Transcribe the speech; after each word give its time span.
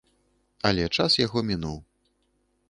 Але 0.69 0.87
час 0.99 1.19
яго 1.25 1.39
мінуў. 1.51 1.77